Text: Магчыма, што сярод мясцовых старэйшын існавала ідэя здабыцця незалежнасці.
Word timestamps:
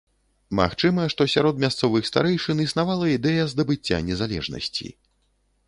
Магчыма, 0.59 1.03
што 1.13 1.27
сярод 1.33 1.59
мясцовых 1.65 2.09
старэйшын 2.11 2.65
існавала 2.65 3.13
ідэя 3.19 3.47
здабыцця 3.55 4.03
незалежнасці. 4.09 4.93